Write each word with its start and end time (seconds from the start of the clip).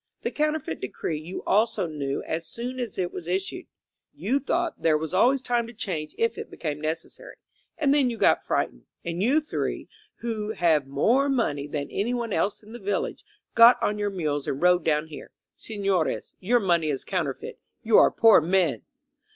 The 0.23 0.31
Counterfeit 0.31 0.81
Decree 0.81 1.19
you 1.19 1.43
also 1.43 1.85
knew 1.85 2.23
as 2.23 2.47
soon 2.47 2.79
as 2.79 2.97
it 2.97 3.13
was 3.13 3.27
issued. 3.27 3.67
You 4.15 4.39
thought 4.39 4.81
there 4.81 4.97
was 4.97 5.13
always 5.13 5.43
time 5.43 5.67
to 5.67 5.73
change 5.73 6.15
if 6.17 6.39
it 6.39 6.49
became 6.49 6.81
necessary. 6.81 7.35
And 7.77 7.93
then 7.93 8.09
you 8.09 8.17
got 8.17 8.43
frightened, 8.43 8.87
and 9.05 9.21
you 9.21 9.39
three, 9.39 9.87
who 10.15 10.53
have 10.53 10.87
more 10.87 11.29
money 11.29 11.67
than 11.67 11.91
anyone 11.91 12.33
else 12.33 12.63
in 12.63 12.71
the 12.73 12.79
village, 12.79 13.23
got 13.53 13.77
on 13.83 13.99
your 13.99 14.09
mules 14.09 14.47
and 14.47 14.59
rode 14.59 14.83
down 14.83 15.05
here. 15.05 15.33
Sefiores, 15.55 16.33
your 16.39 16.59
money 16.59 16.89
is 16.89 17.03
counterfeit. 17.03 17.59
You 17.83 17.99
are 17.99 18.09
poor 18.09 18.41
men 18.41 18.81